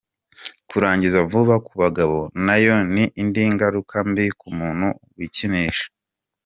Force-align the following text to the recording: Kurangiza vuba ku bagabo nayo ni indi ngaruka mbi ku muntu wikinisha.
Kurangiza 0.69 1.19
vuba 1.31 1.55
ku 1.65 1.73
bagabo 1.81 2.17
nayo 2.45 2.75
ni 2.93 3.03
indi 3.21 3.43
ngaruka 3.53 3.95
mbi 4.09 4.25
ku 4.39 4.47
muntu 4.57 4.87
wikinisha. 5.17 5.85